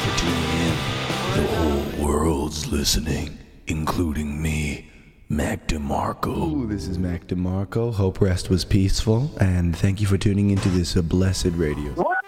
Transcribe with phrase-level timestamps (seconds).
[0.00, 0.74] for tuning in.
[1.36, 4.88] The whole world's listening, including me,
[5.28, 6.36] Mac DeMarco.
[6.36, 7.92] Ooh, this is Mac DeMarco.
[7.92, 11.94] Hope rest was peaceful, and thank you for tuning into this uh, blessed radio.
[11.94, 12.19] Hey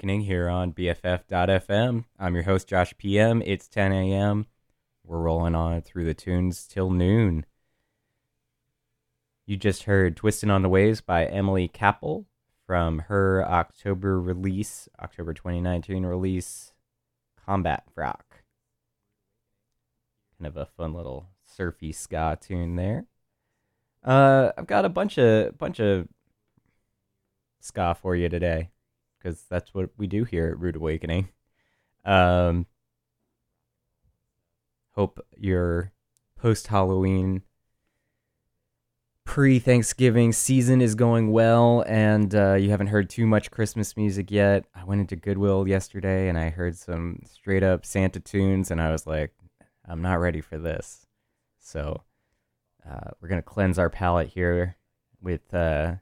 [0.00, 2.06] Awakening here on BFF.FM.
[2.18, 3.42] I'm your host, Josh PM.
[3.44, 4.46] It's 10 a.m.
[5.04, 7.44] We're rolling on through the tunes till noon.
[9.44, 12.24] You just heard Twisting on the Waves by Emily Capell
[12.66, 16.72] from her October release, October 2019 release,
[17.44, 18.24] Combat Frock.
[20.38, 23.04] Kind of a fun little surfy ska tune there.
[24.02, 26.08] Uh, I've got a bunch of bunch of
[27.60, 28.70] ska for you today
[29.20, 31.28] because that's what we do here at Rude Awakening.
[32.04, 32.66] Um,
[34.92, 35.92] hope your
[36.38, 37.42] post Halloween,
[39.24, 44.30] pre Thanksgiving season is going well and uh, you haven't heard too much Christmas music
[44.30, 44.64] yet.
[44.74, 48.90] I went into Goodwill yesterday and I heard some straight up Santa tunes and I
[48.90, 49.34] was like,
[49.86, 51.06] I'm not ready for this.
[51.58, 52.02] So
[52.88, 54.76] uh, we're to cleanse our palate here
[55.20, 55.52] with.
[55.52, 55.96] Uh,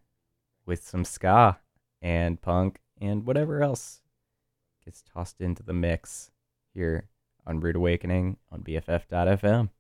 [0.69, 1.59] with some ska
[2.03, 4.01] and punk and whatever else
[4.85, 6.31] gets tossed into the mix
[6.75, 7.09] here
[7.47, 9.71] on Rude Awakening on BFF.fm.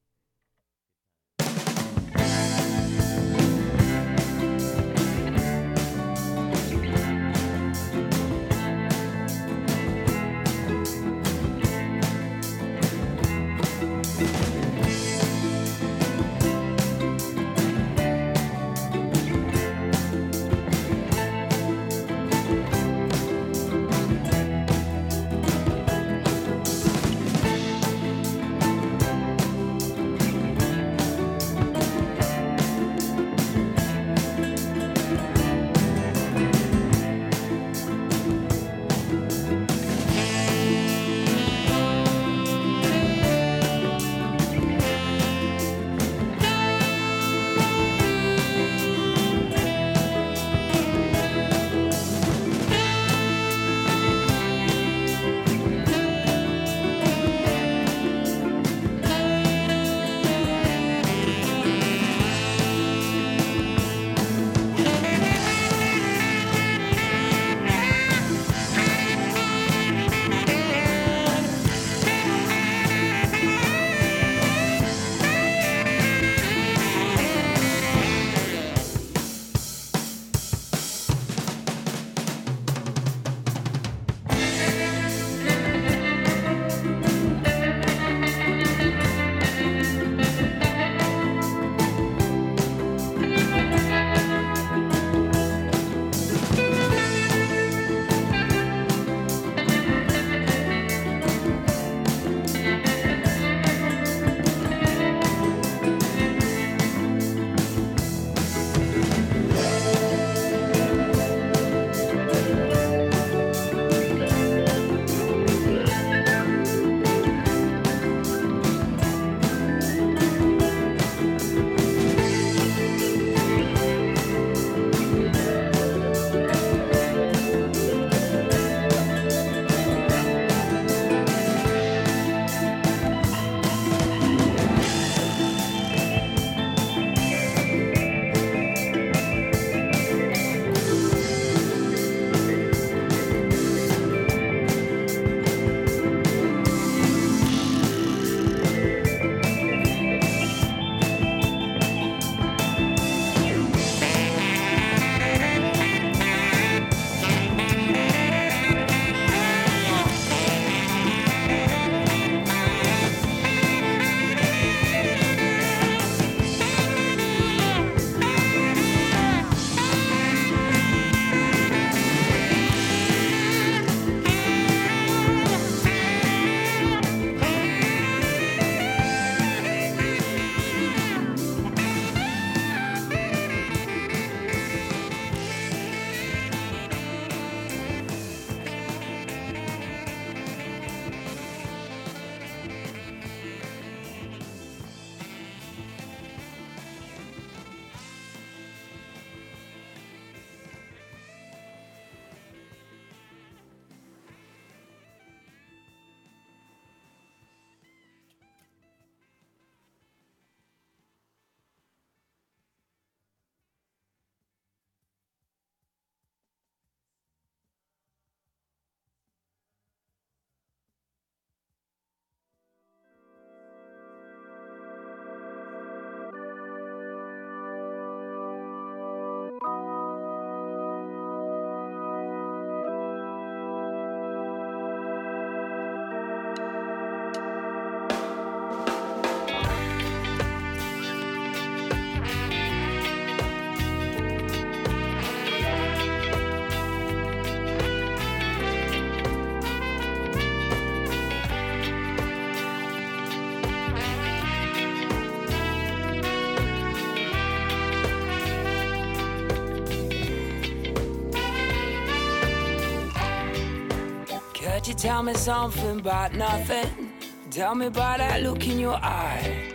[264.99, 267.13] Tell me something about nothing.
[267.53, 269.71] Tell me about that look in your eye.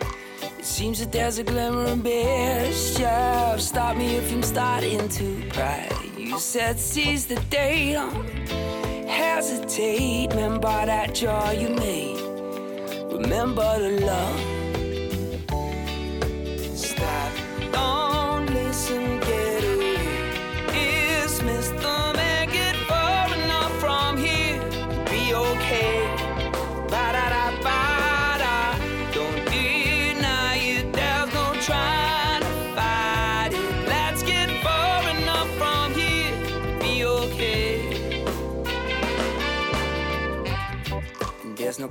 [0.58, 3.58] It seems that there's a glimmer of mischief.
[3.58, 5.88] Stop me if I'm starting to cry.
[6.18, 8.26] You said seize the day, don't
[9.08, 10.28] hesitate.
[10.34, 12.20] Remember that jaw you made.
[13.10, 14.53] Remember the love.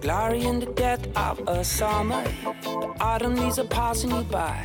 [0.03, 2.21] glory in the death of a summer.
[2.43, 4.59] The autumn leaves are passing you by.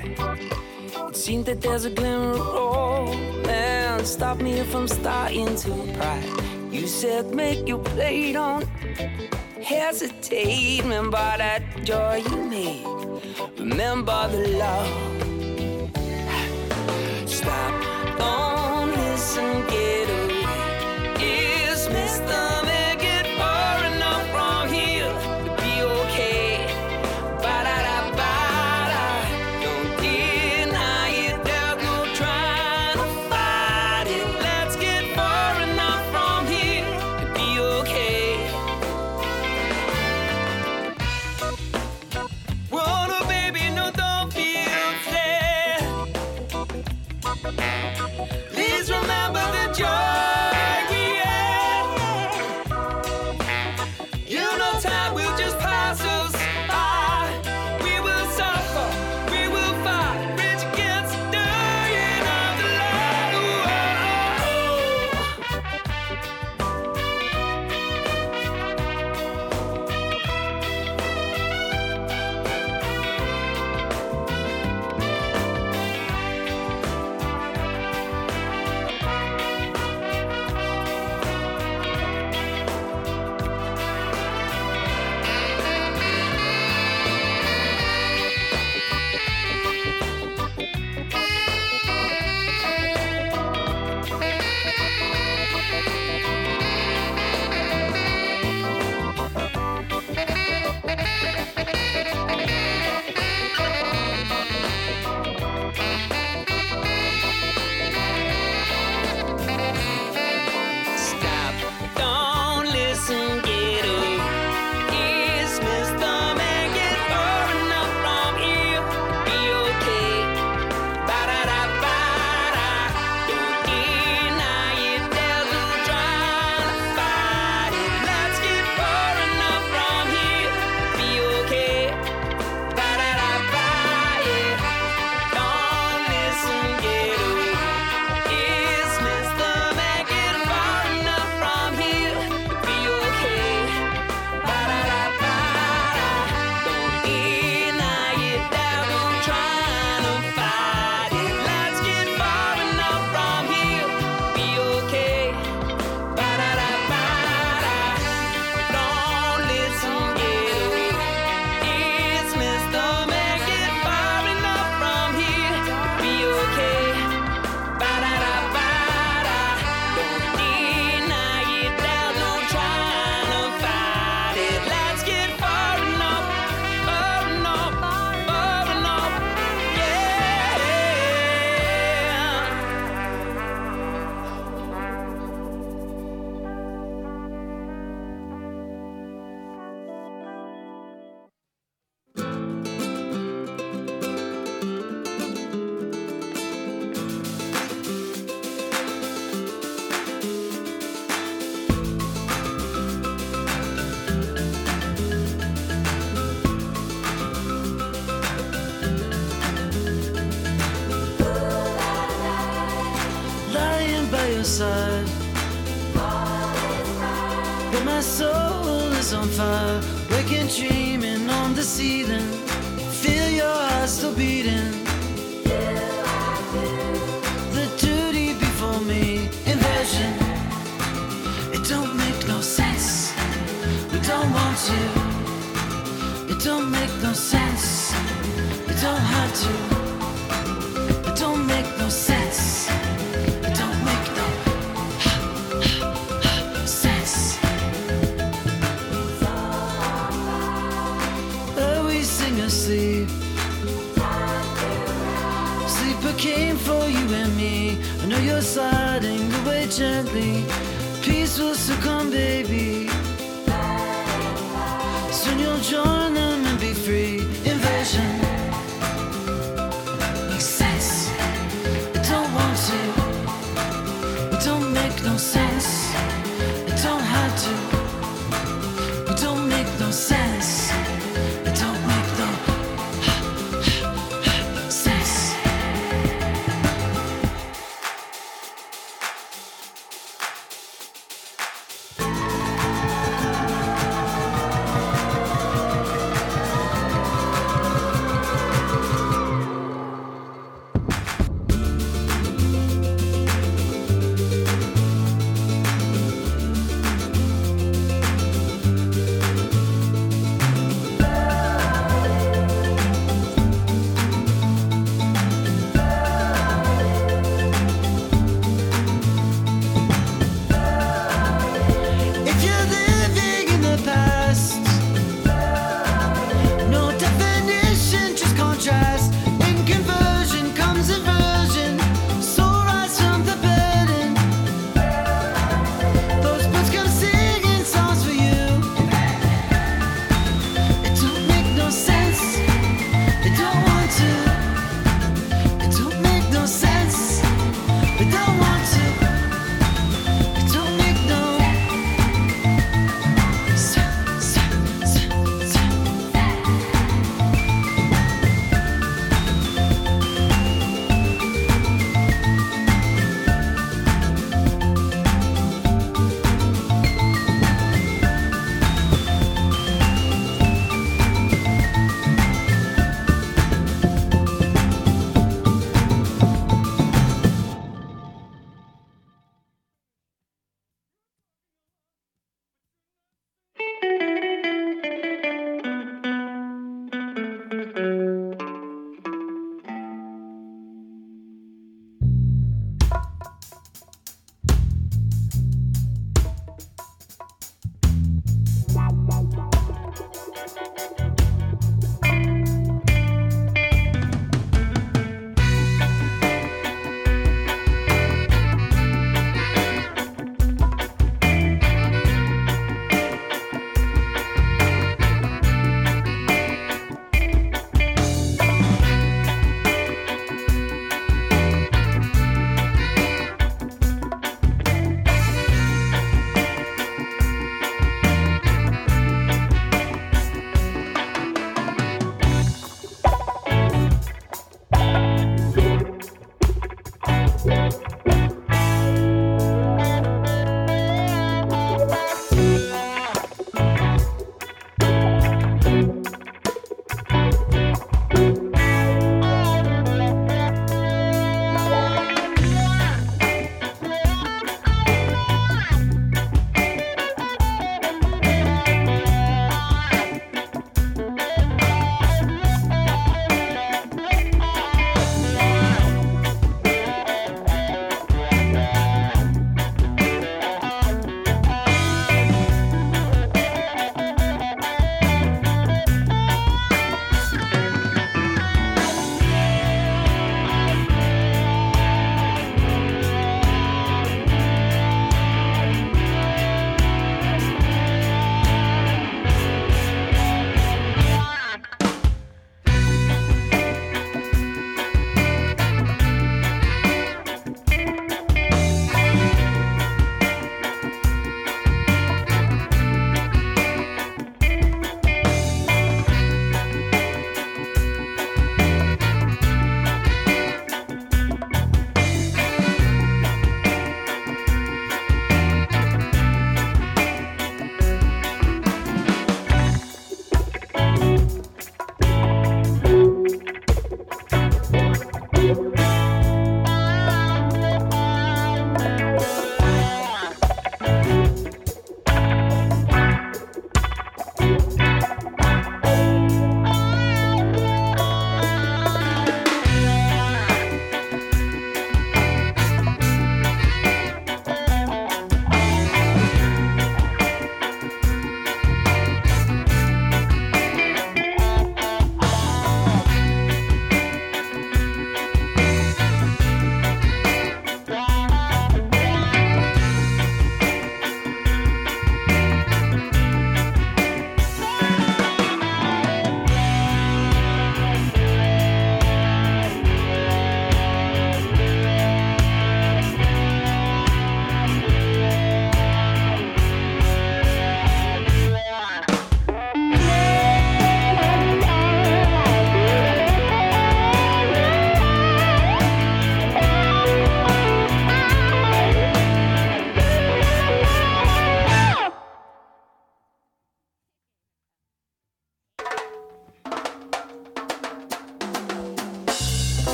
[1.09, 6.21] It seems that there's a glimmer of hope and Stop me from starting to cry.
[6.73, 8.66] You said make your play, don't
[9.62, 10.83] hesitate.
[10.83, 12.87] Remember that joy you made.
[13.59, 15.27] Remember the love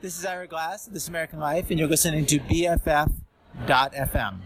[0.00, 4.38] This is Ira Glass This American Life, and you're listening to BFF.FM.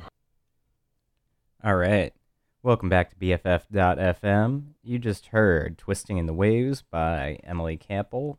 [1.62, 2.15] All right.
[2.62, 4.62] Welcome back to BFF.FM.
[4.83, 8.38] You just heard Twisting in the Waves by Emily Capell,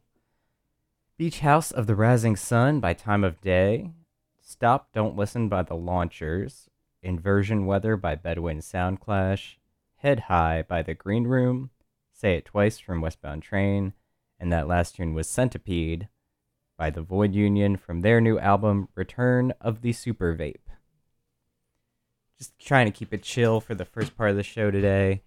[1.15, 3.91] Beach House of the Rising Sun by Time of Day,
[4.41, 6.67] Stop Don't Listen by The Launchers,
[7.03, 9.57] Inversion Weather by Bedouin Soundclash,
[9.97, 11.69] Head High by The Green Room,
[12.11, 13.93] Say It Twice from Westbound Train,
[14.39, 16.07] and that last tune was Centipede
[16.83, 20.57] by The Void Union from their new album Return of the Supervape
[22.37, 25.21] just trying to keep it chill for the first part of the show today.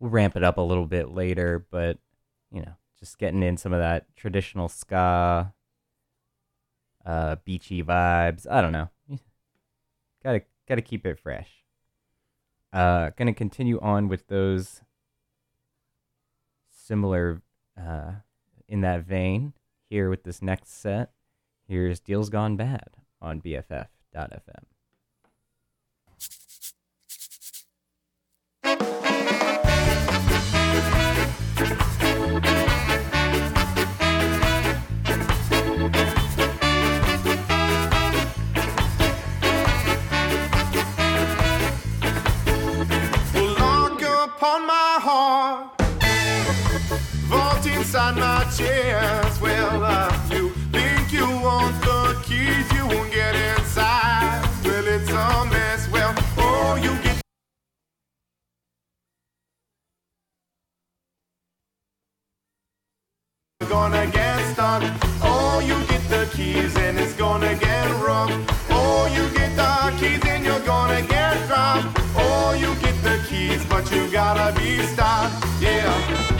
[0.00, 1.98] We'll ramp it up a little bit later, but
[2.50, 5.52] you know, just getting in some of that traditional ska,
[7.04, 8.50] uh, beachy vibes.
[8.50, 8.88] I don't know.
[10.24, 11.50] Gotta gotta keep it fresh.
[12.72, 14.80] Uh, gonna continue on with those
[16.70, 17.42] similar,
[17.78, 18.12] uh,
[18.66, 19.52] in that vein.
[19.88, 21.12] Here with this next set.
[21.68, 24.64] Here's Deal's Gone Bad on BFF.fm.
[63.76, 64.82] Gonna get stuck.
[65.20, 68.32] Oh, you get the keys and it's gonna get rough.
[68.70, 71.86] Oh, you get the keys and you're gonna get dropped.
[72.16, 75.44] Oh, you get the keys, but you gotta be stopped.
[75.60, 76.35] Yeah.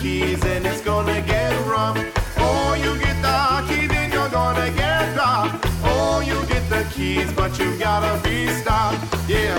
[0.00, 1.98] Keys and it's gonna get rough.
[2.38, 5.66] Oh, you get the keys and you're gonna get dropped.
[5.84, 8.98] Oh, you get the keys, but you gotta be stopped.
[9.28, 9.58] Yeah,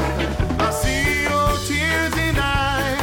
[0.60, 2.98] I see your tears and I,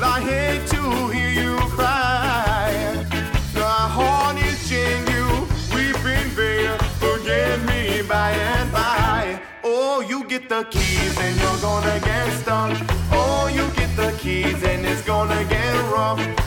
[0.00, 3.04] I hate to hear you cry.
[3.54, 5.42] My heart is genuine,
[5.74, 9.40] weeping veil, forgive me by and by.
[9.64, 12.78] Oh, you get the keys and you're gonna get stuck.
[13.10, 14.57] Oh, you get the keys
[15.30, 16.37] again rough.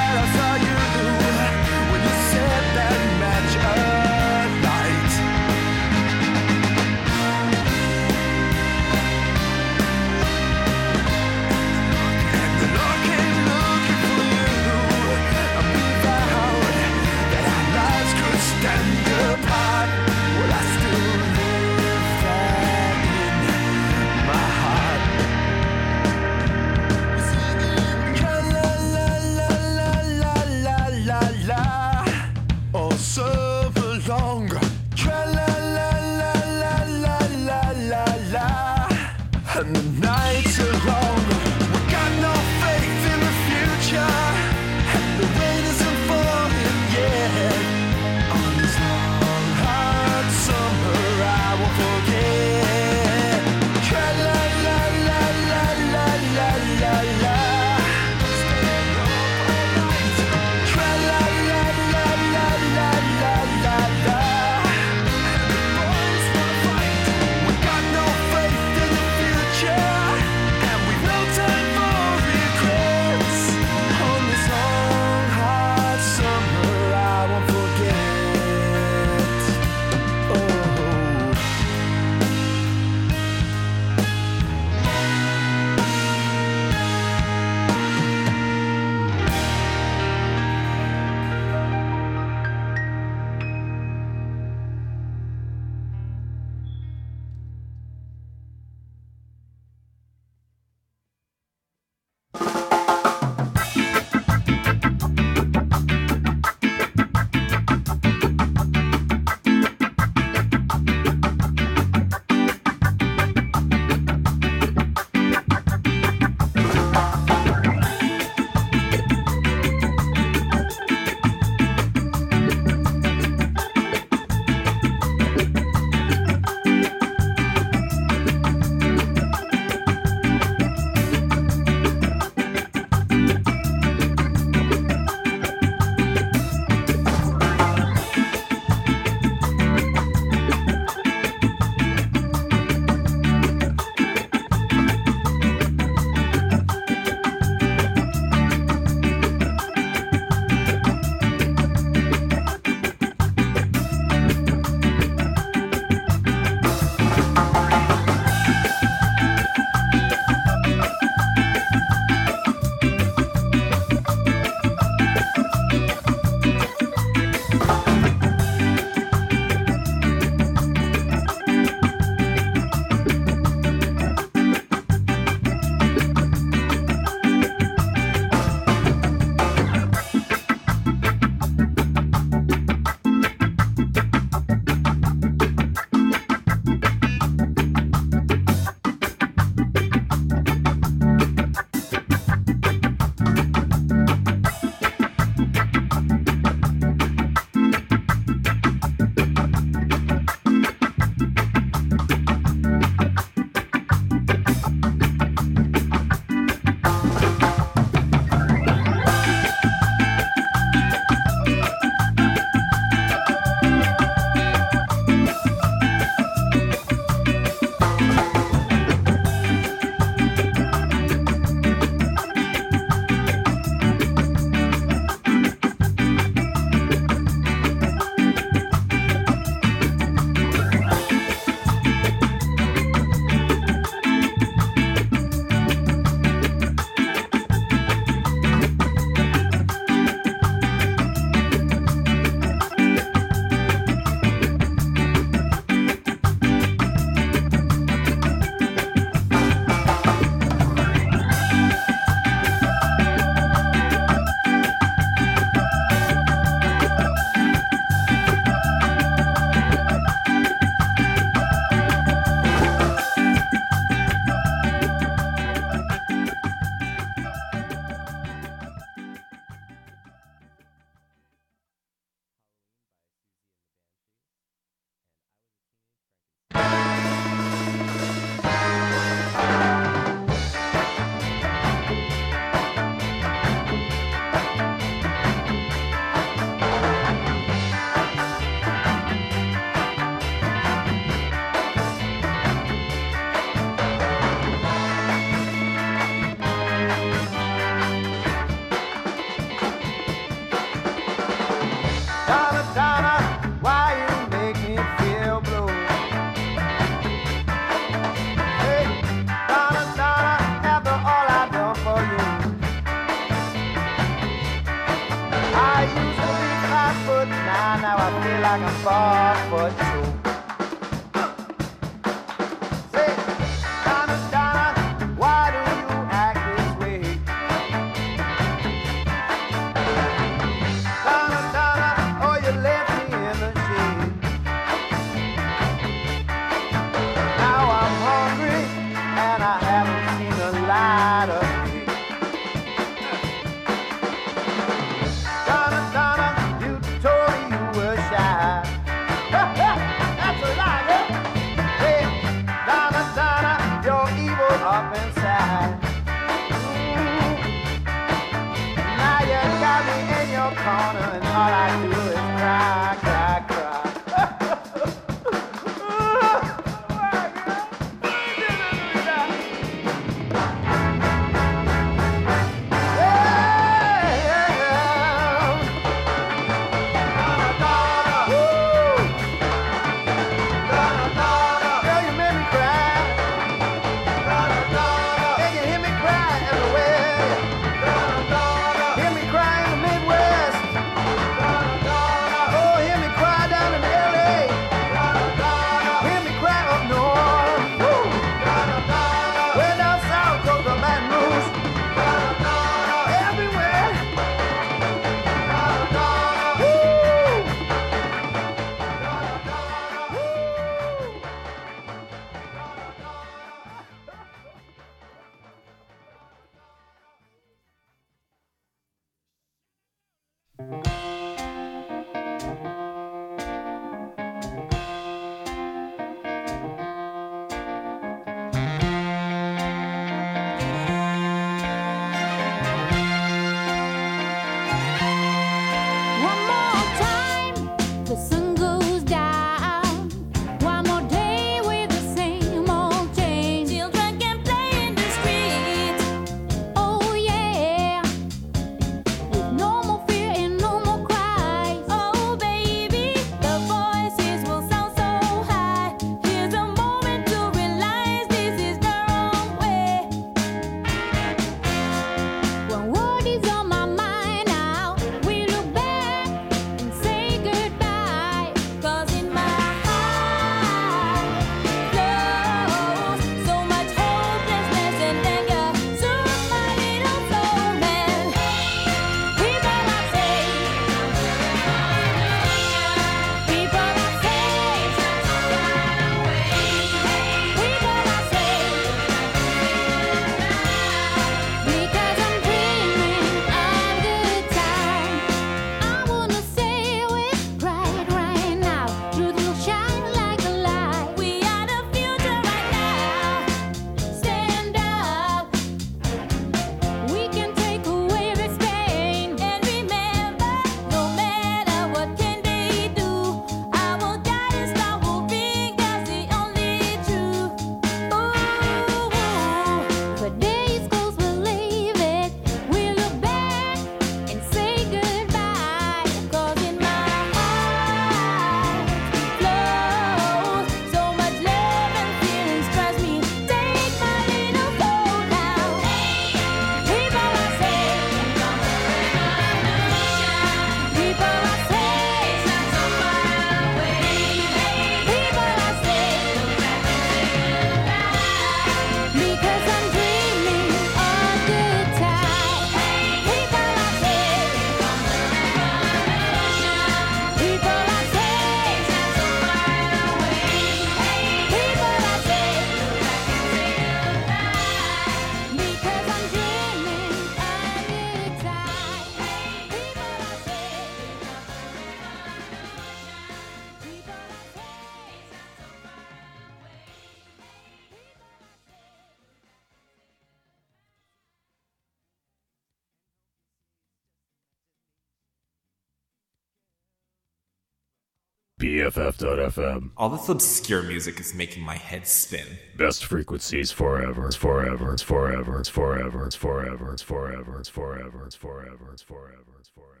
[589.30, 589.90] Anchor.fm.
[589.96, 592.46] All this obscure music is making my head spin.
[592.76, 600.00] Best frequencies forever, forever, forever, forever, forever, forever, forever, forever, forever, forever, forever.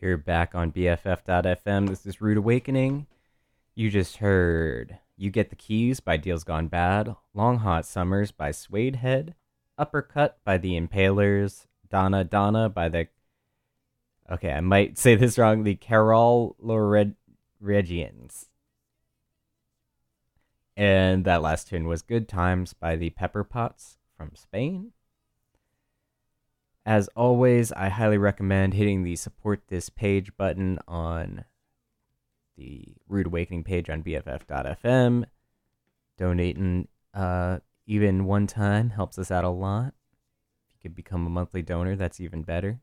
[0.00, 1.88] You're back on BFF.fm.
[1.88, 3.06] This is Rude Awakening.
[3.74, 8.50] You just heard You Get the Keys by Deal's Gone Bad, Long Hot Summers by
[8.50, 9.34] Suedehead,
[9.76, 13.08] Uppercut by The Impalers, Donna Donna by the
[14.30, 15.62] okay, I might say this wrong.
[15.62, 17.14] The Carol Lored
[17.60, 18.50] Loregians.
[20.76, 24.92] And that last tune was Good Times by the Pepper Pots from Spain.
[26.86, 31.44] As always, I highly recommend hitting the support this page button on
[32.56, 35.24] the Rude Awakening page on BFF.fm.
[36.16, 39.94] Donating uh, even one time helps us out a lot.
[40.68, 42.80] If you could become a monthly donor, that's even better.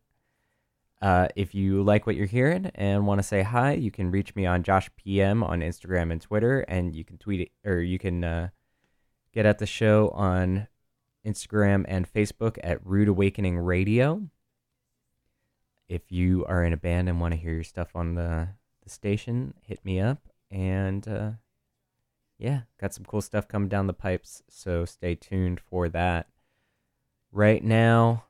[1.01, 4.35] Uh, if you like what you're hearing and want to say hi, you can reach
[4.35, 7.99] me on Josh PM on Instagram and Twitter, and you can tweet it, or you
[7.99, 8.49] can uh,
[9.33, 10.67] get at the show on
[11.25, 14.29] Instagram and Facebook at Rude Awakening Radio.
[15.87, 18.47] If you are in a band and want to hear your stuff on the,
[18.83, 20.29] the station, hit me up.
[20.49, 21.31] And uh,
[22.39, 26.27] yeah, got some cool stuff coming down the pipes, so stay tuned for that.
[27.31, 28.23] Right now,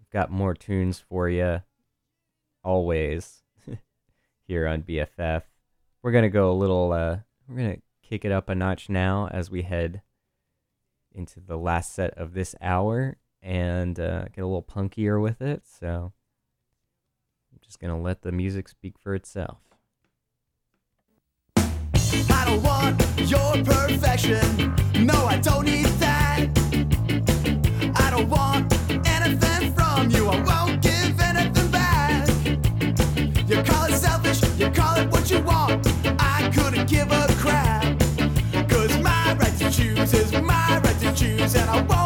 [0.00, 1.60] I've got more tunes for you
[2.66, 3.42] always
[4.46, 5.42] here on BFF.
[6.02, 6.92] We're gonna go a little.
[6.92, 10.02] Uh, we're gonna kick it up a notch now as we head
[11.14, 15.62] into the last set of this hour and uh, get a little punkier with it.
[15.64, 16.12] So
[17.52, 19.58] I'm just gonna let the music speak for itself.
[21.56, 24.74] I don't want your perfection.
[25.06, 26.15] No, I don't need that.
[40.42, 40.80] My
[41.14, 42.05] choose, and I won't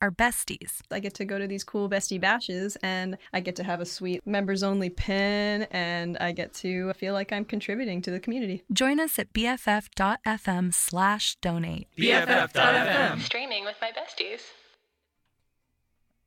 [0.00, 0.80] Our besties.
[0.90, 3.86] I get to go to these cool bestie bashes and I get to have a
[3.86, 8.64] sweet members only pin and I get to feel like I'm contributing to the community.
[8.72, 11.88] Join us at bff.fm slash donate.
[11.98, 13.20] BFF.FM.
[13.20, 14.42] Streaming with my besties.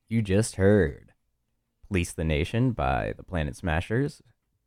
[0.10, 1.14] You just heard
[1.88, 4.22] Police the Nation by the Planet Smashers,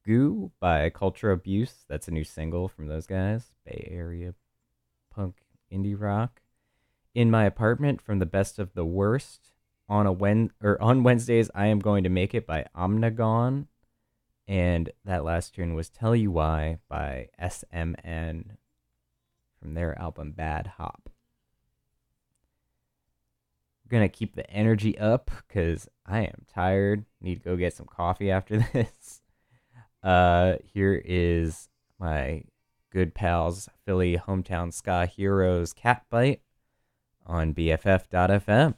[0.06, 4.34] Goo by Culture Abuse, that's a new single from those guys, Bay Area
[5.10, 5.36] punk
[5.72, 6.39] indie rock.
[7.14, 9.52] In My Apartment from the Best of the Worst
[9.88, 13.66] on a Wen- or on Wednesdays I Am Going to Make It by Omnigone
[14.50, 18.56] and that last tune was Tell You Why by SMN
[19.60, 21.08] from their album Bad Hop.
[23.84, 27.04] I'm gonna keep the energy up because I am tired.
[27.20, 29.22] Need to go get some coffee after this.
[30.02, 31.68] Uh, here is
[32.00, 32.42] my
[32.90, 36.40] good pals Philly hometown ska heroes Catbite
[37.30, 38.74] on BFF.fm.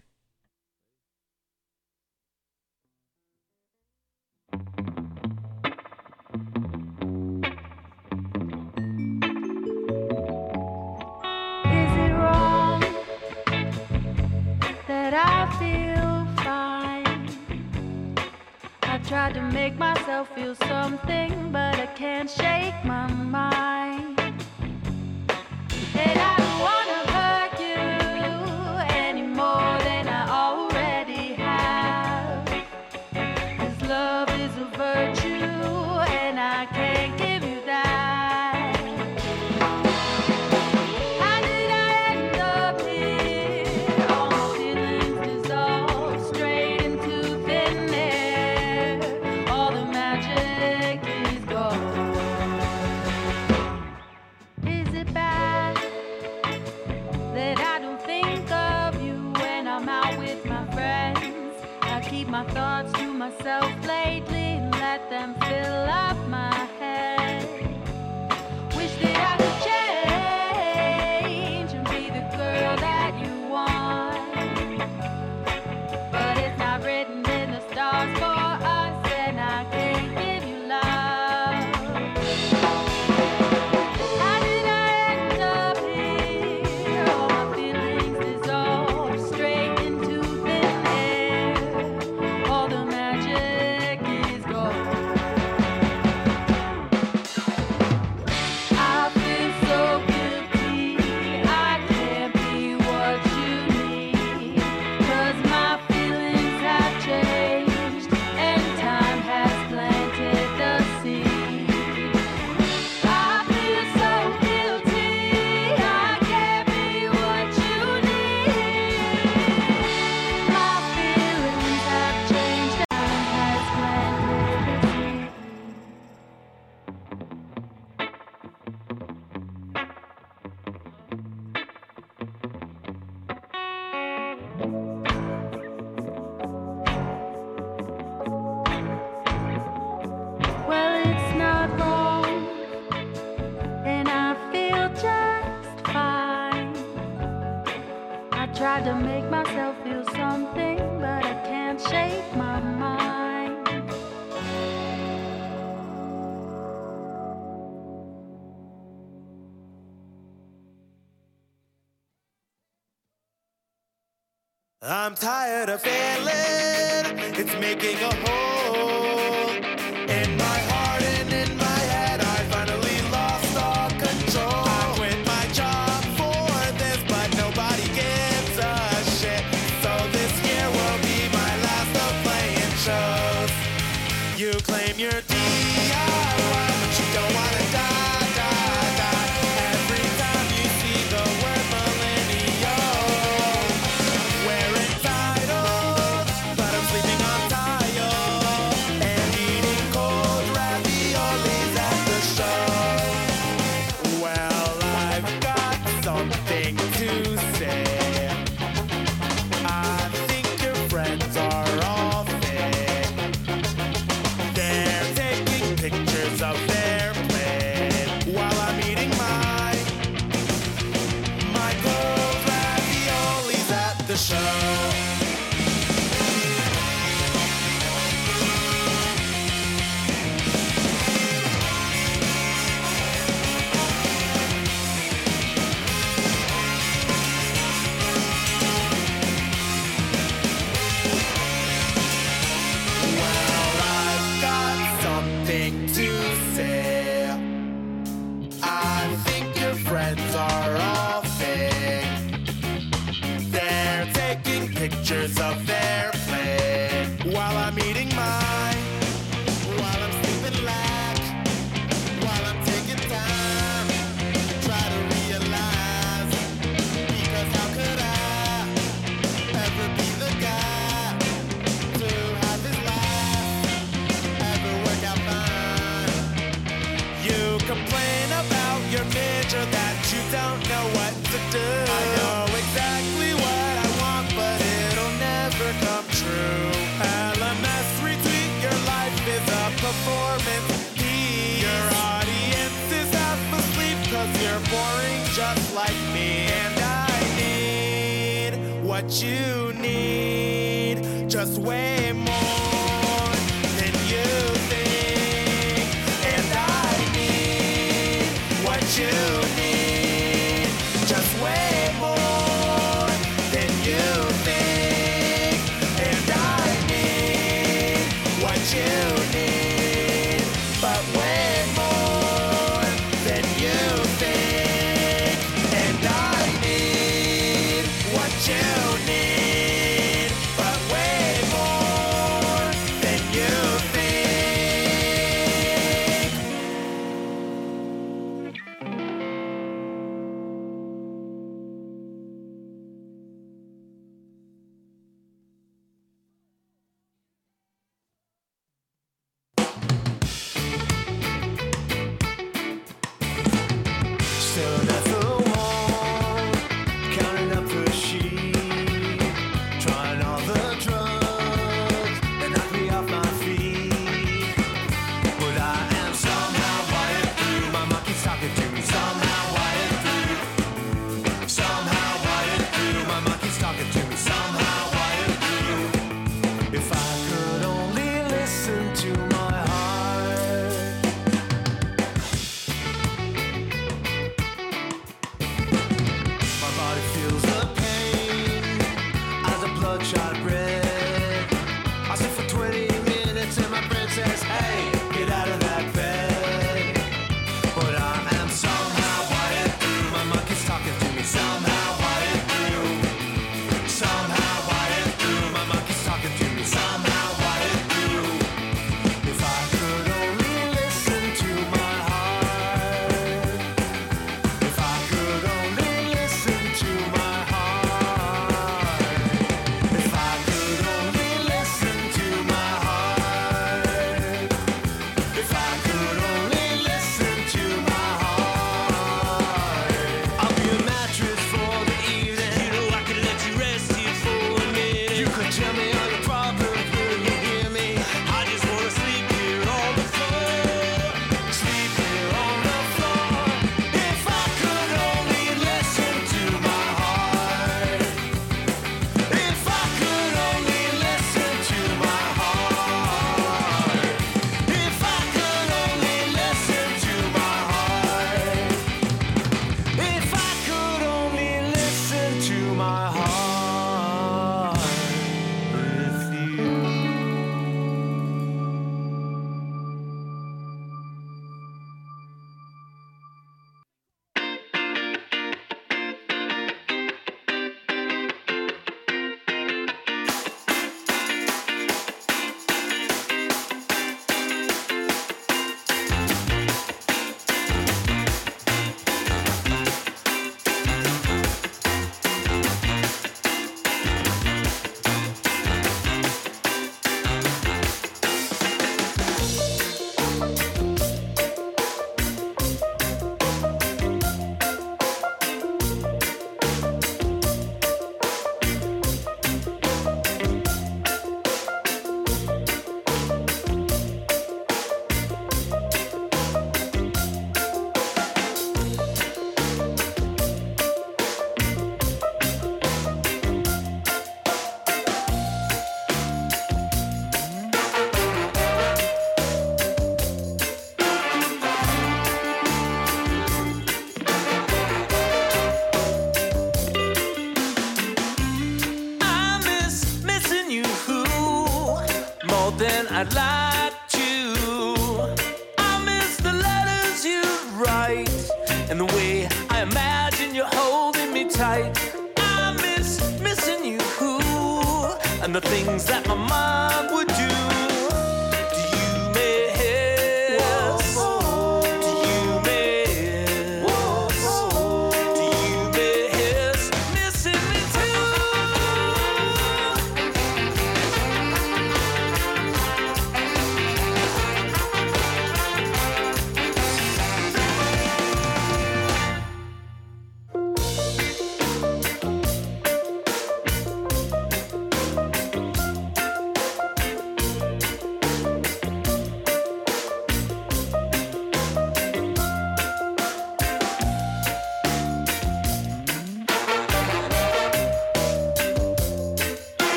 [19.09, 24.03] Tried to make myself feel something, but I can't shake my mind.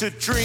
[0.00, 0.39] To dream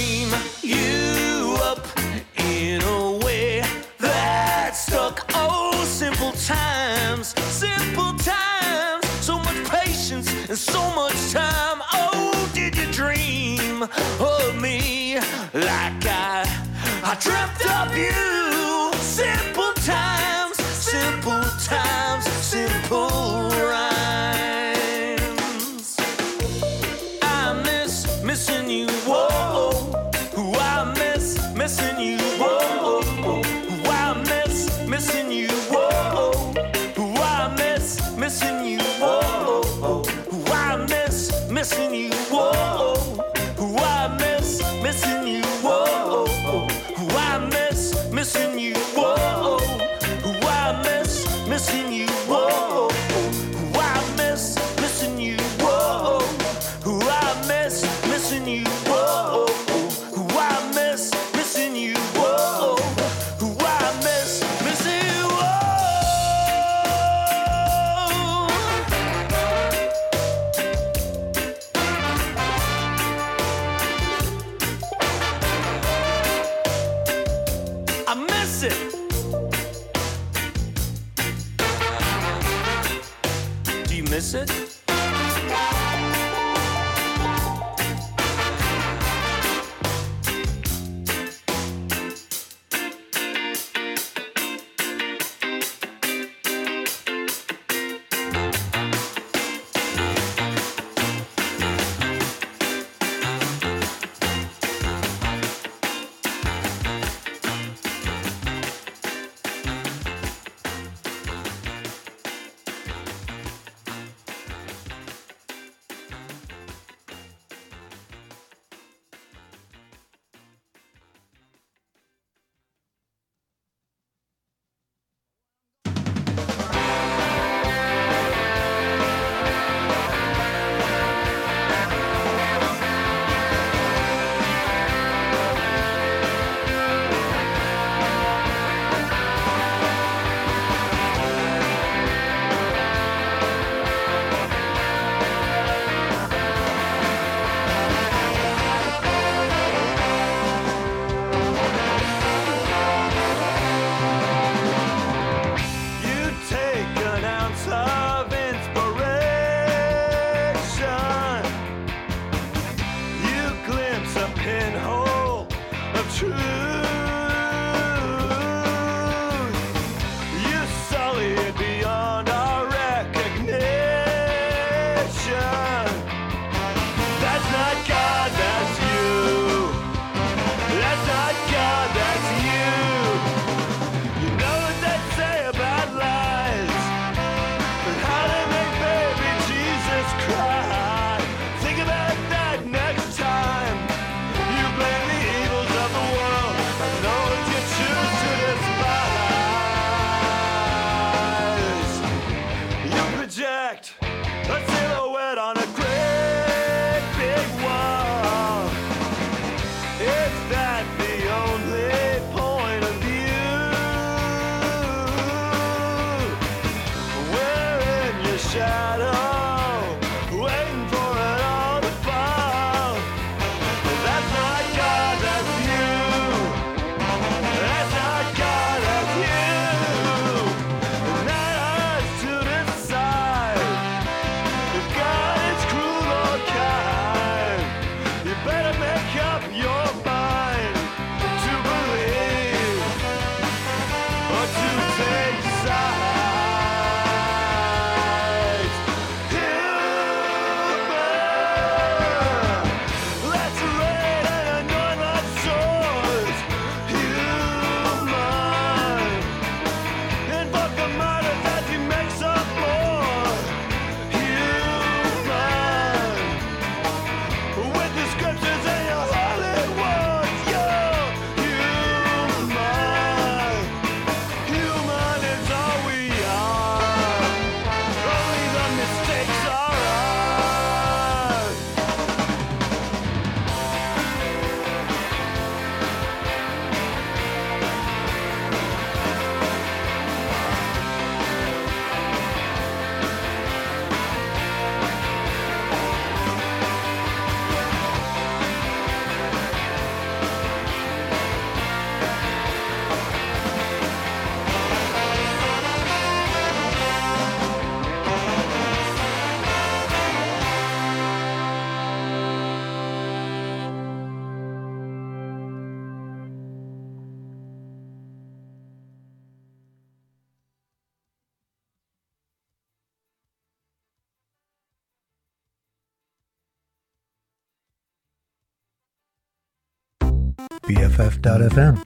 [330.95, 331.83] BFF.FM.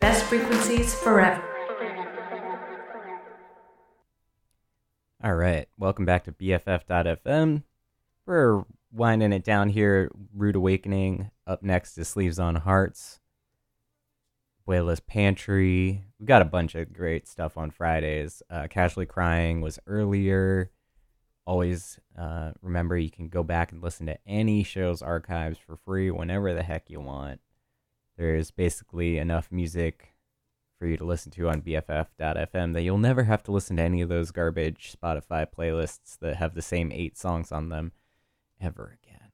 [0.00, 1.42] Best frequencies forever.
[5.22, 7.64] All right, welcome back to BFF.FM.
[8.24, 10.10] We're winding it down here.
[10.34, 11.30] Rude Awakening.
[11.46, 13.20] Up next is Sleeves on Hearts.
[14.66, 16.02] Abuela's Pantry.
[16.18, 18.42] We've got a bunch of great stuff on Fridays.
[18.48, 20.70] Uh, Casually Crying was earlier.
[21.46, 26.10] Always uh, remember you can go back and listen to any show's archives for free
[26.10, 27.40] whenever the heck you want.
[28.16, 30.14] There's basically enough music
[30.78, 34.00] for you to listen to on BFF.fm that you'll never have to listen to any
[34.00, 37.92] of those garbage Spotify playlists that have the same eight songs on them
[38.60, 39.30] ever again.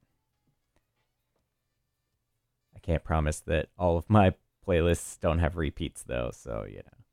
[2.74, 4.34] I can't promise that all of my
[4.66, 7.04] playlists don't have repeats though, so you know,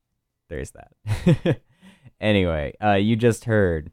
[0.50, 1.62] there's that.
[2.22, 3.92] anyway, uh, you just heard.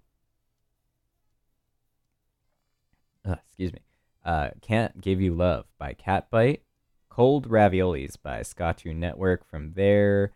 [3.26, 3.80] Uh, excuse me.
[4.24, 6.60] Uh, Can't Give You Love by Catbite.
[7.08, 10.32] Cold Raviolis by Skatune Network from their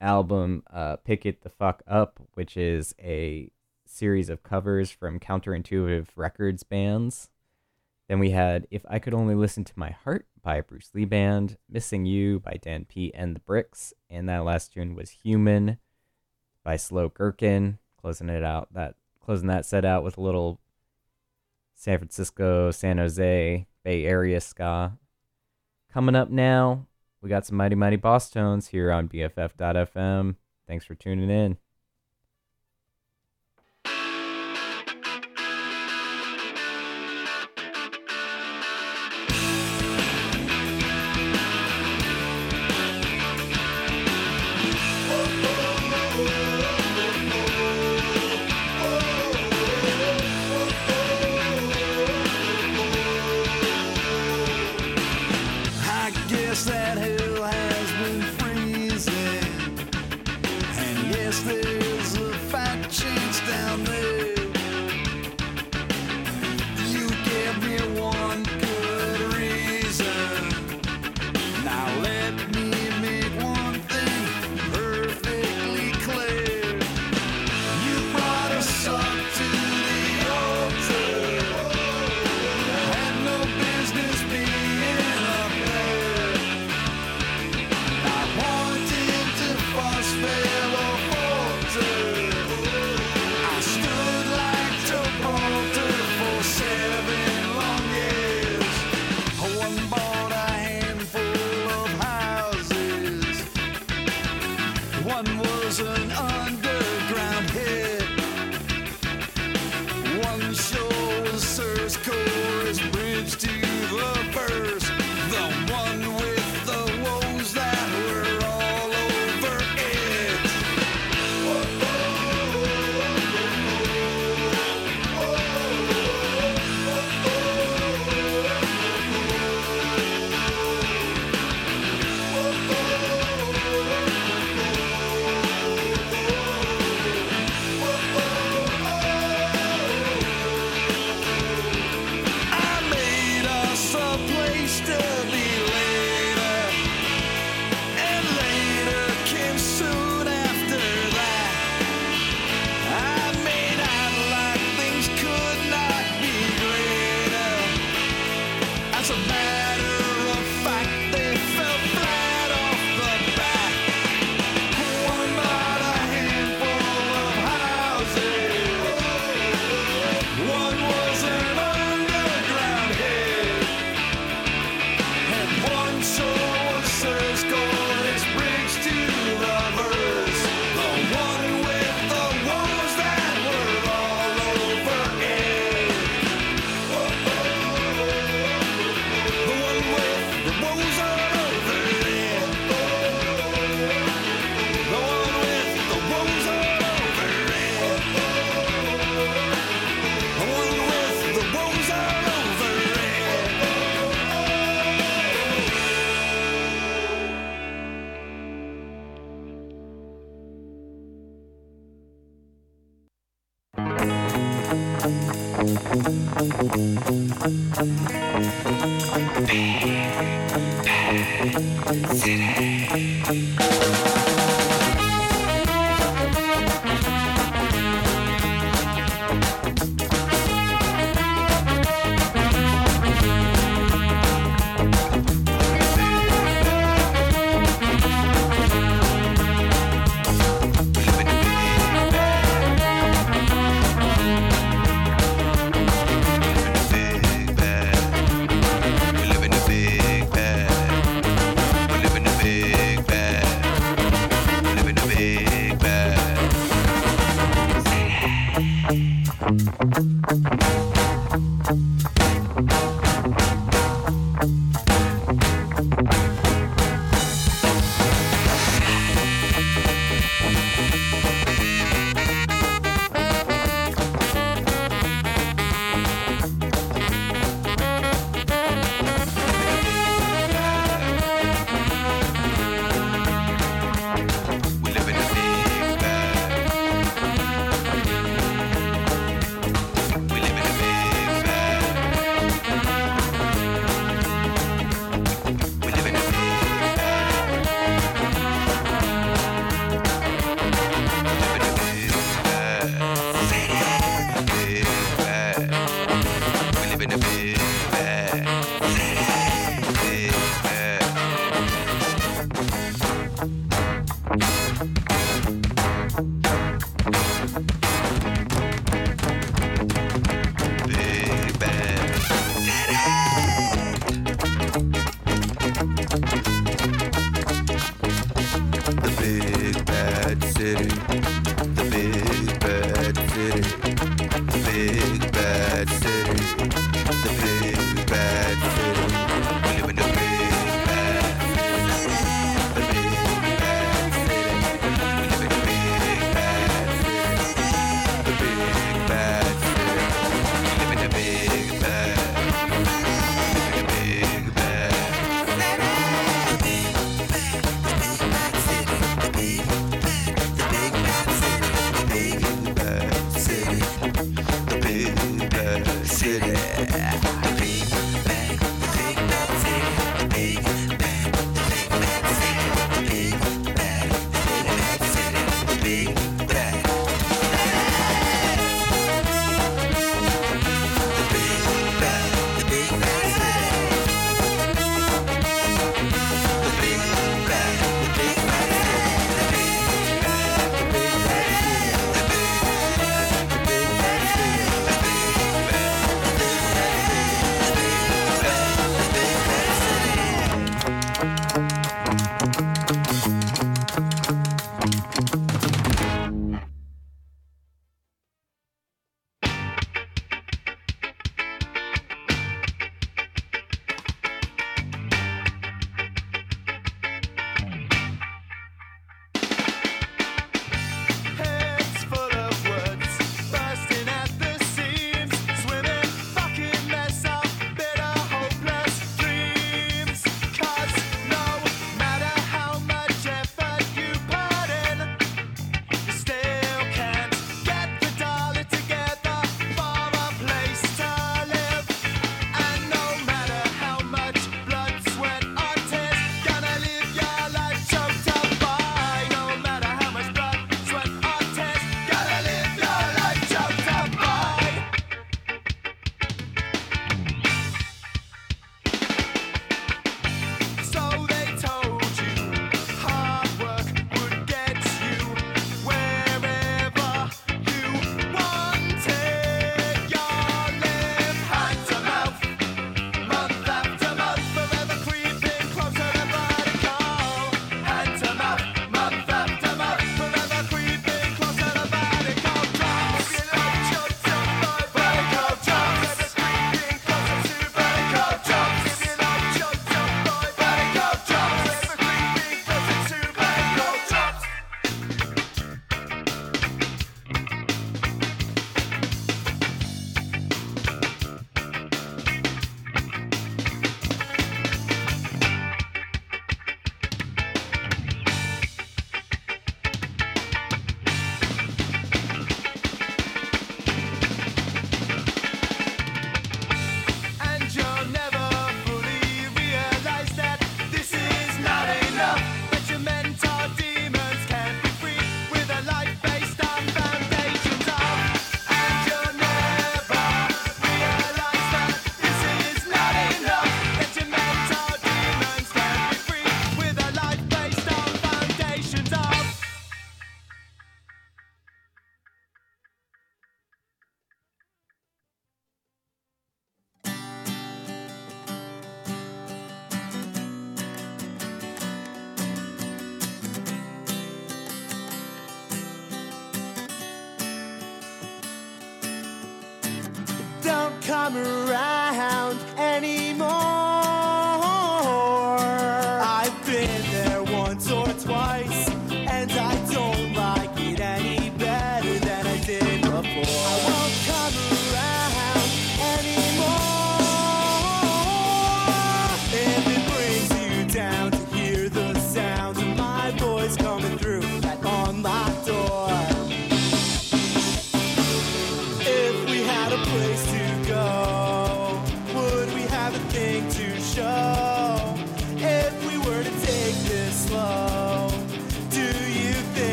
[0.00, 3.50] album uh, Pick It the Fuck Up, which is a
[3.86, 7.30] series of covers from counterintuitive records bands.
[8.08, 11.56] Then we had If I Could Only Listen to My Heart by Bruce Lee Band,
[11.70, 13.14] Missing You by Dan P.
[13.14, 15.78] and the Bricks, and that last tune was Human
[16.64, 17.78] by Slow Gherkin.
[17.98, 20.58] Closing it out that closing that set out with a little
[21.82, 24.96] San Francisco, San Jose, Bay Area ska.
[25.92, 26.86] Coming up now,
[27.20, 30.36] we got some Mighty Mighty Bosstones here on BFF.fm.
[30.68, 31.56] Thanks for tuning in.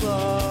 [0.00, 0.49] slow.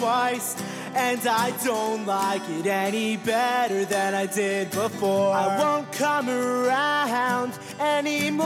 [0.00, 0.56] twice,
[0.94, 5.34] and I don't like it any better than I did before.
[5.34, 8.40] I won't come around anymore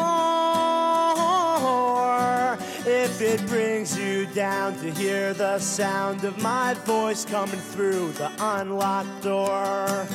[2.86, 8.32] if it brings you down to hear the sound of my voice coming through the
[8.40, 10.08] unlocked door.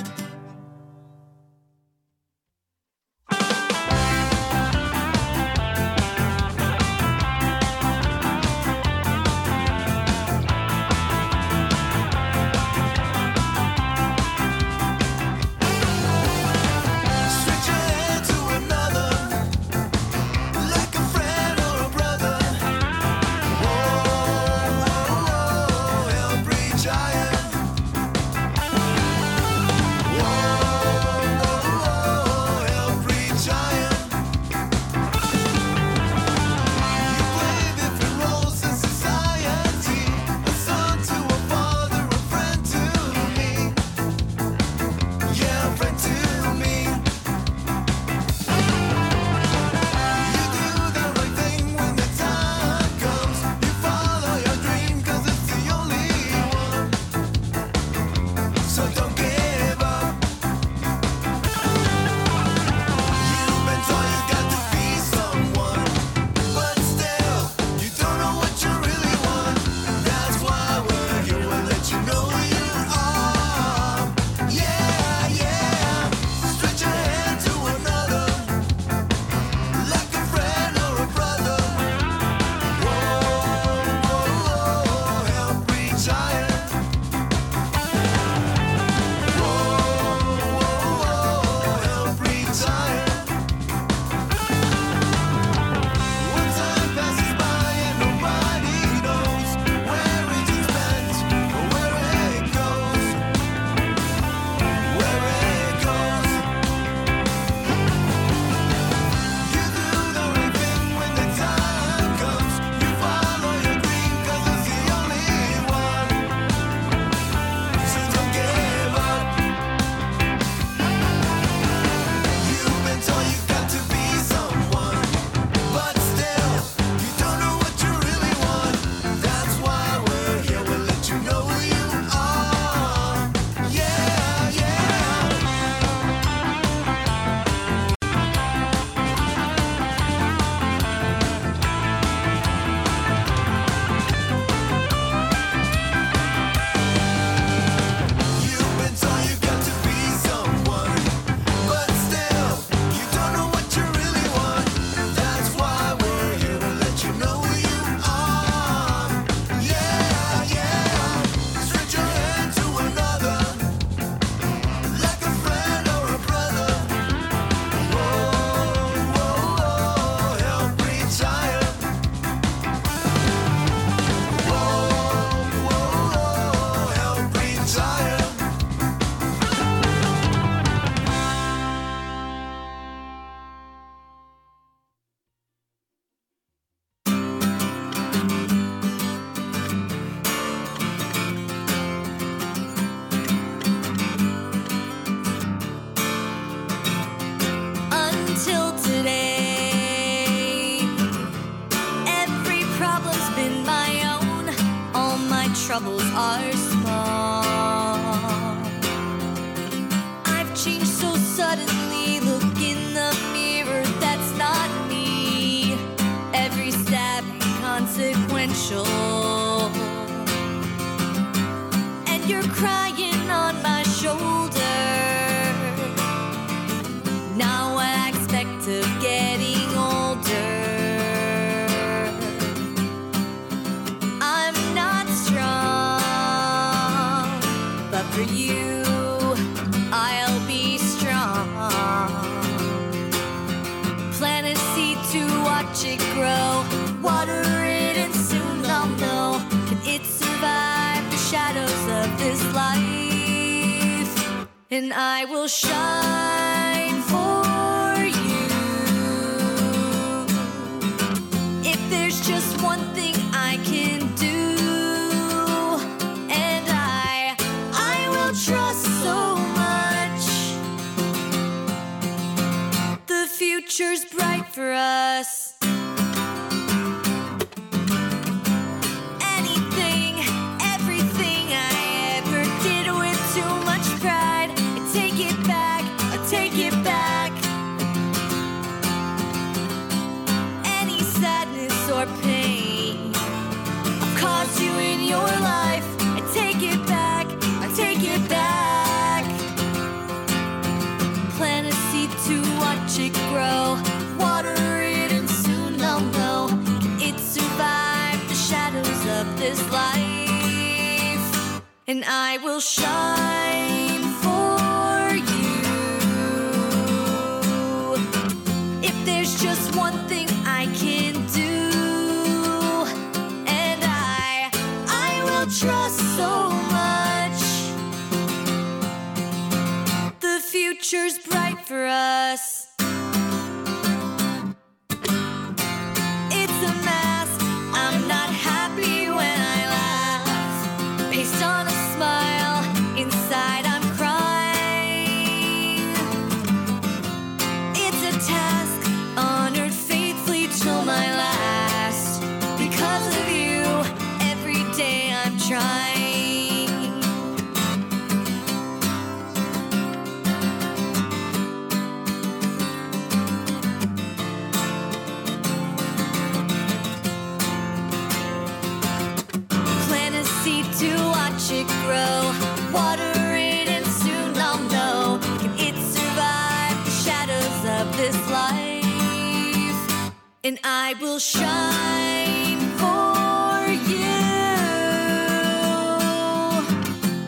[380.49, 384.17] And I will shine for you.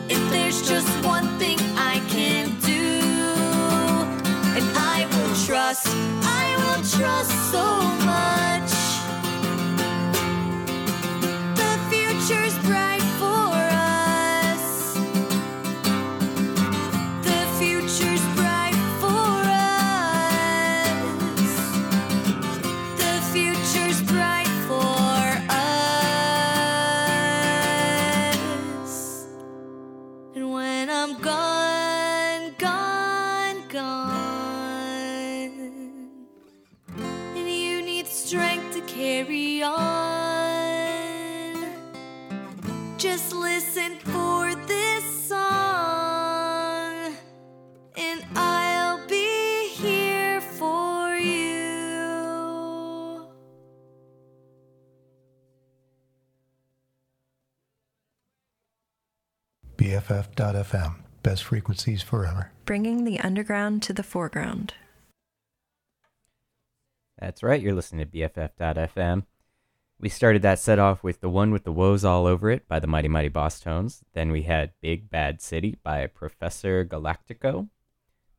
[0.08, 2.98] If there's just one thing I can do,
[4.58, 7.64] and I will trust, I will trust so
[8.04, 8.81] much.
[59.92, 60.94] BFF.FM.
[61.22, 62.50] Best frequencies forever.
[62.64, 64.72] Bringing the underground to the foreground.
[67.18, 69.24] That's right, you're listening to BFF.FM.
[70.00, 72.80] We started that set off with The One with the Woes All Over It by
[72.80, 74.00] the Mighty Mighty Bosstones.
[74.14, 77.68] Then we had Big Bad City by Professor Galactico.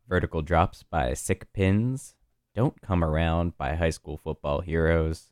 [0.09, 2.15] Vertical Drops by Sick Pins.
[2.55, 5.31] Don't Come Around by High School Football Heroes.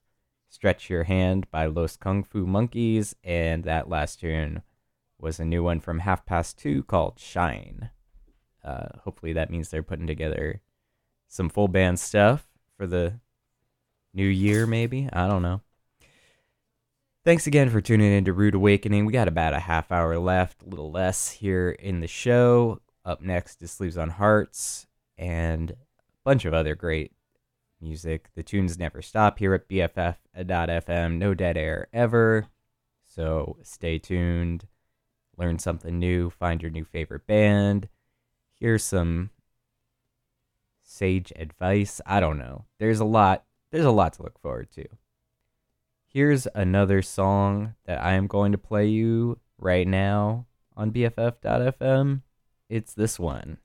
[0.49, 3.15] Stretch Your Hand by Los Kung Fu Monkeys.
[3.23, 4.61] And that last tune
[5.21, 7.89] was a new one from Half Past Two called Shine.
[8.63, 10.61] Uh, hopefully that means they're putting together
[11.27, 13.19] some full band stuff for the
[14.13, 15.09] new year, maybe.
[15.11, 15.61] I don't know.
[17.23, 19.05] Thanks again for tuning in to Rude Awakening.
[19.05, 22.81] We got about a half hour left, a little less here in the show.
[23.05, 24.87] Up next is Sleeves on Hearts
[25.17, 25.75] and a
[26.23, 27.11] bunch of other great
[27.79, 28.29] music.
[28.35, 31.17] The tunes never stop here at BFF.FM.
[31.17, 32.47] No dead air ever.
[33.05, 34.65] So stay tuned,
[35.41, 37.89] learn something new, find your new favorite band,
[38.53, 39.31] hear some
[40.83, 41.99] sage advice.
[42.05, 42.65] I don't know.
[42.79, 44.85] There's a lot there's a lot to look forward to.
[46.05, 50.45] Here's another song that I am going to play you right now
[50.75, 52.21] on BFF.fm.
[52.69, 53.57] It's this one.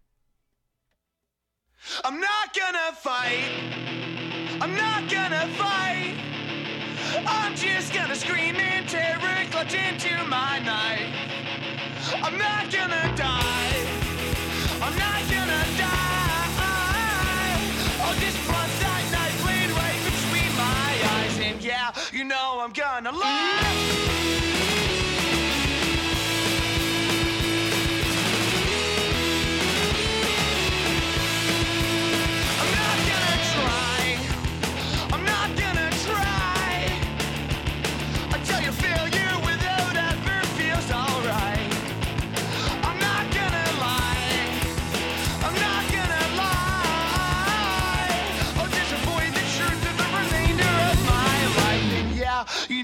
[2.04, 3.50] I'm not gonna fight.
[4.60, 6.14] I'm not gonna fight.
[7.26, 11.45] I'm just gonna scream in terror, clutch into my knife.
[12.22, 13.46] I'm not gonna die.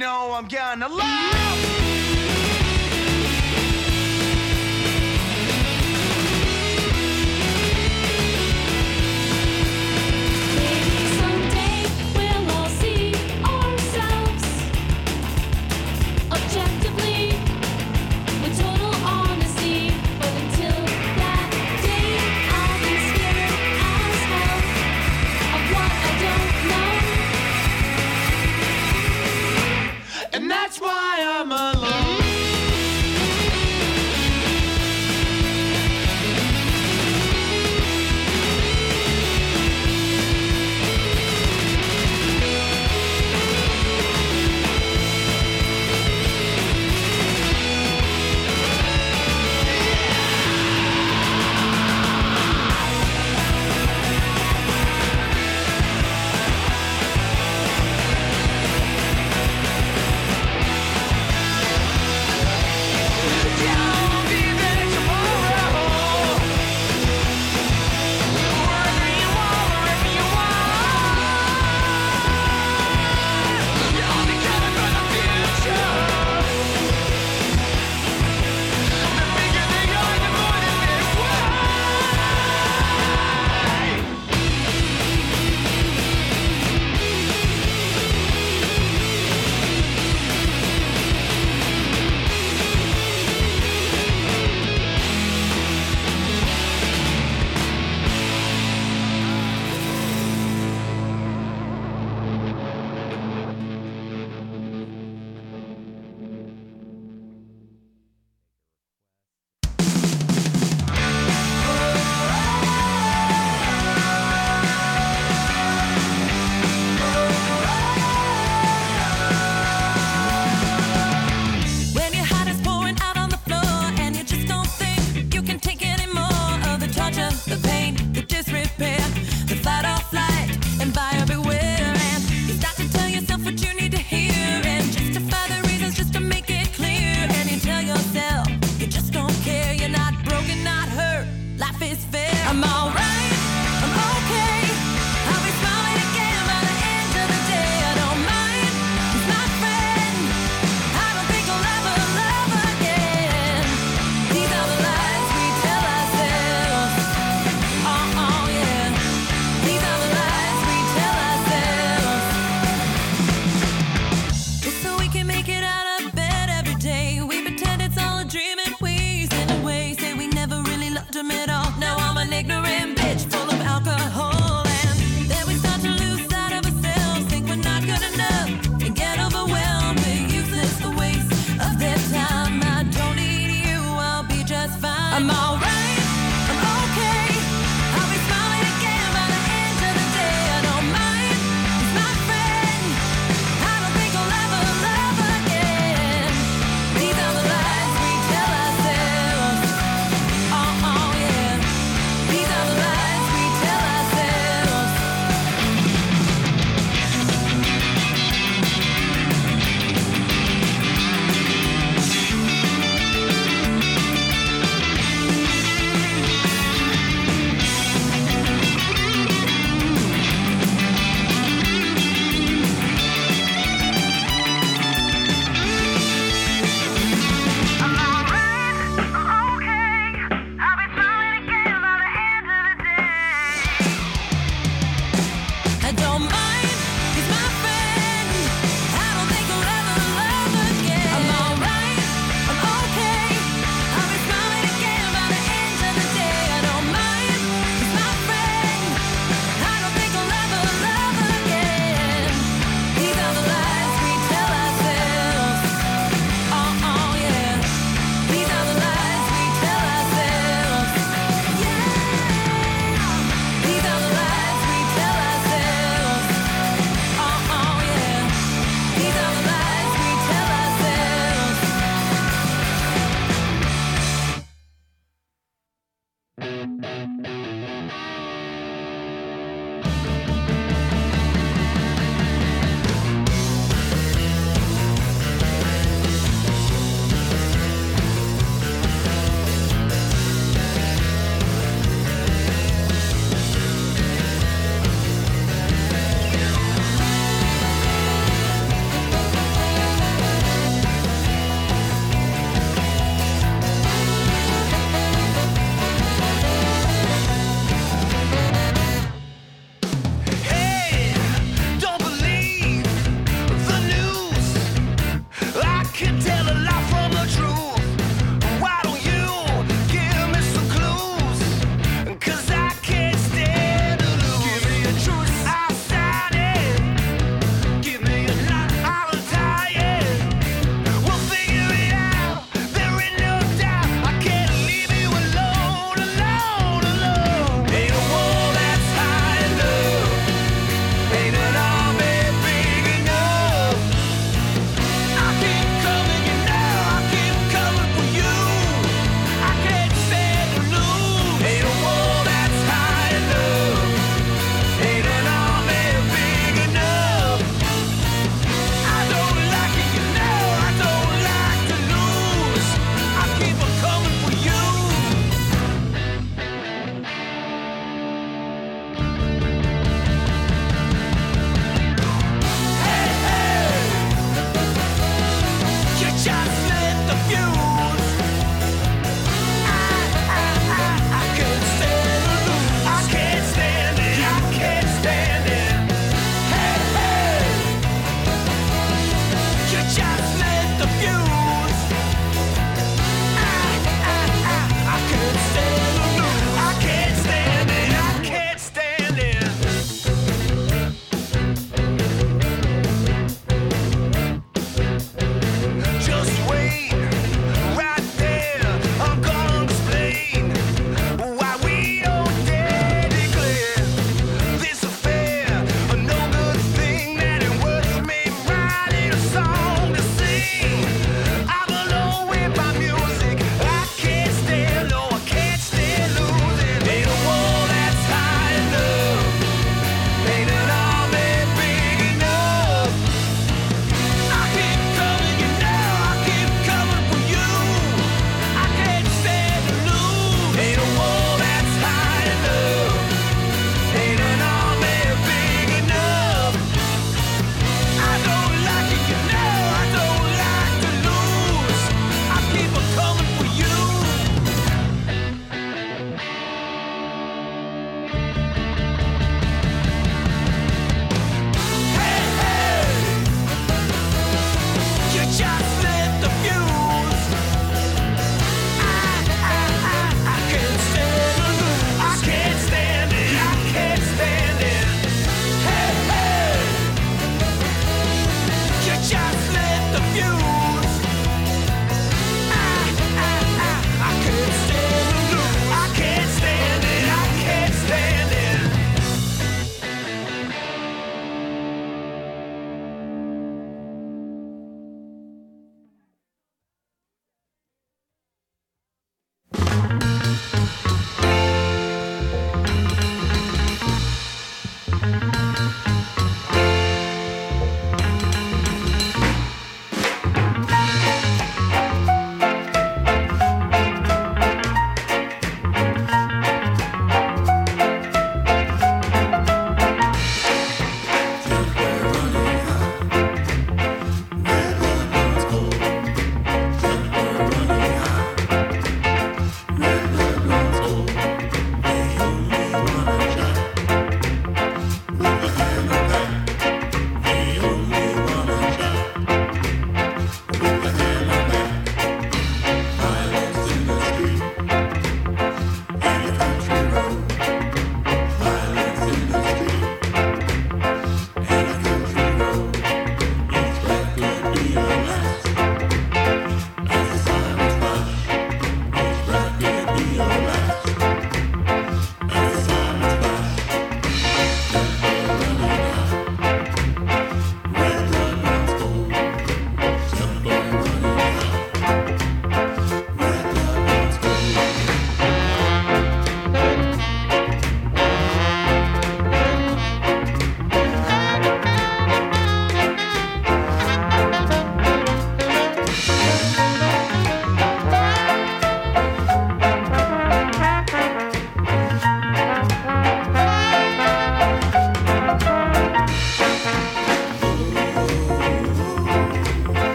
[0.00, 1.89] Know I'm gonna lie.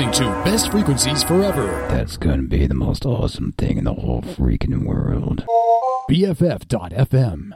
[0.00, 1.66] Listening to Best Frequencies Forever.
[1.90, 5.44] That's gonna be the most awesome thing in the whole freaking world.
[6.08, 7.52] BFF.FM.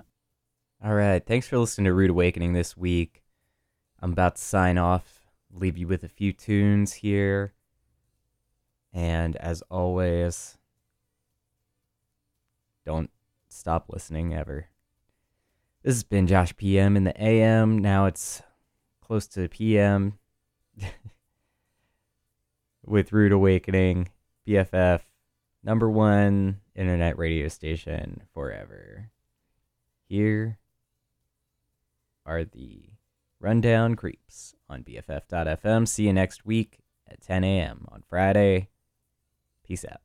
[0.85, 1.25] All right.
[1.25, 3.23] Thanks for listening to Rude Awakening this week.
[4.03, 7.55] I'm about to sign off, leave you with a few tunes here.
[8.93, 10.59] And as always,
[12.85, 13.11] don't
[13.49, 14.66] stop listening ever.
[15.83, 17.79] This has been Josh PM in the AM.
[17.79, 18.43] Now it's
[19.01, 20.19] close to PM
[22.85, 24.09] with Rude Awakening,
[24.47, 25.01] BFF,
[25.62, 29.11] number one internet radio station forever.
[30.09, 30.59] Here
[32.27, 32.90] are the
[33.40, 35.89] Rundown Creeps on BFF.fm.
[35.89, 36.78] See you next week
[37.09, 37.86] at 10 a.m.
[37.90, 38.69] on Friday.
[39.66, 40.01] Peace out.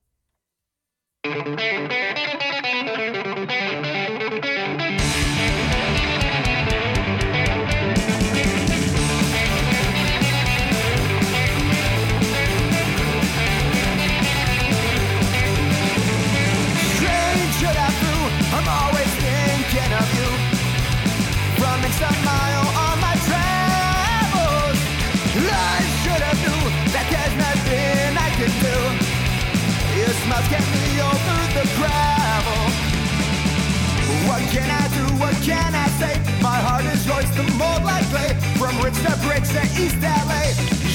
[34.52, 35.06] Can I do?
[35.22, 36.14] What can I say?
[36.42, 38.34] My heart is yours, the mold like clay.
[38.58, 40.44] From rich to bridge to East LA,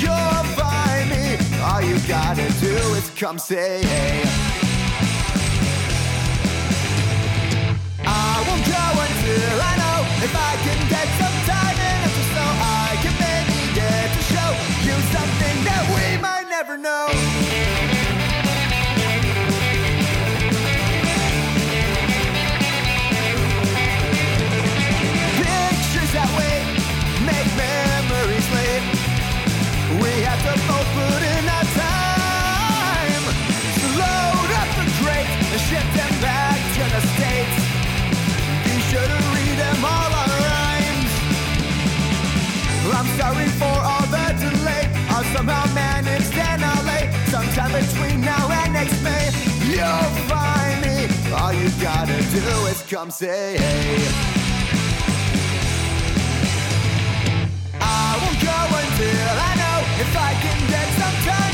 [0.02, 1.38] you're by me.
[1.62, 4.22] All you gotta do is come say hey.
[8.06, 12.44] I won't go until I know if I can get some time in it so
[12.82, 14.50] I can maybe get to show
[14.86, 17.93] you something that we might never know.
[52.90, 53.96] Come say hey.
[57.80, 61.53] I won't go until I know if I can get some time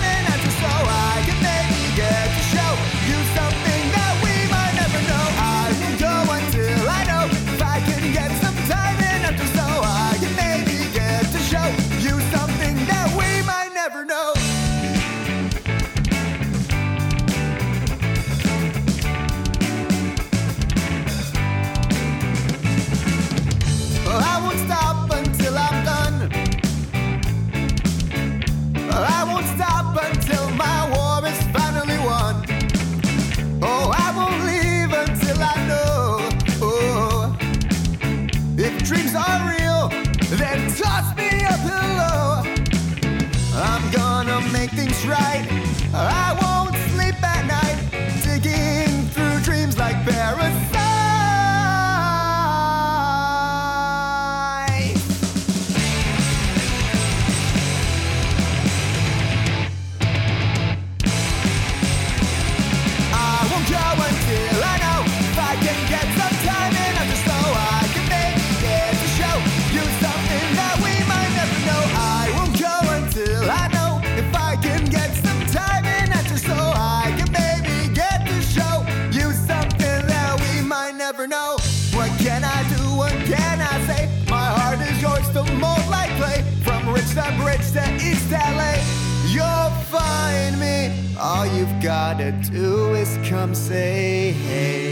[93.00, 94.89] is come say hey.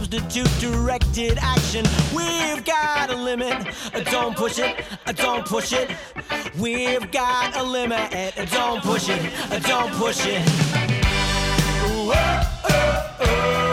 [0.00, 1.84] Substitute directed action.
[2.16, 3.66] We've got a limit.
[3.94, 4.82] uh, Don't push it.
[5.06, 5.90] uh, Don't push it.
[6.58, 8.10] We've got a limit.
[8.38, 9.20] uh, Don't push it.
[9.64, 10.42] Don't push it.
[11.82, 13.69] Oh, oh, oh,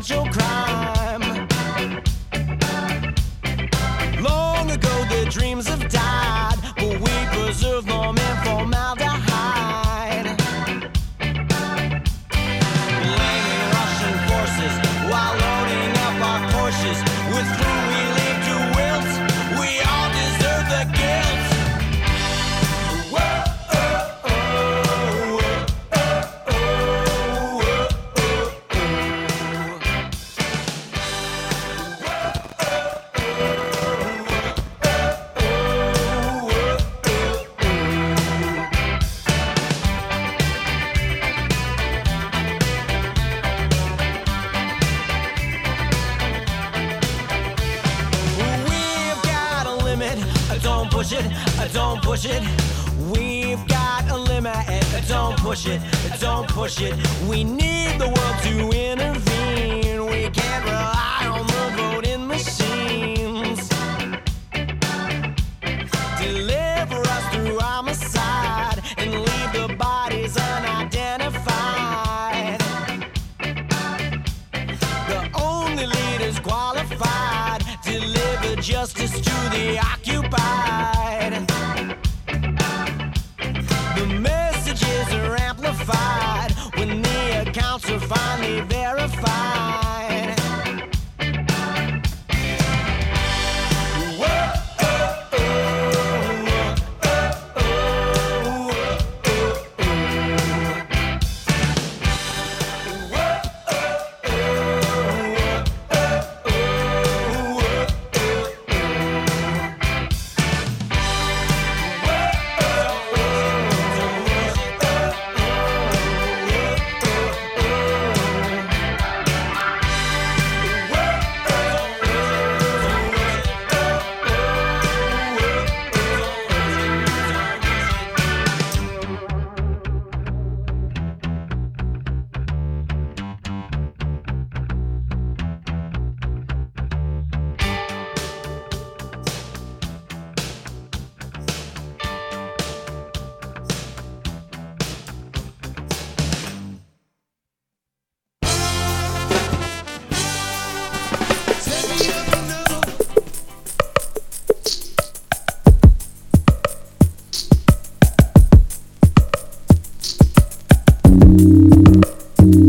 [0.00, 1.19] financial crime.